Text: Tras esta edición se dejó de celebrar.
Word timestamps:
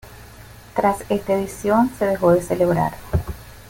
Tras 0.75 0.97
esta 1.09 1.33
edición 1.35 1.91
se 1.99 2.07
dejó 2.07 2.31
de 2.31 2.41
celebrar. 2.41 2.93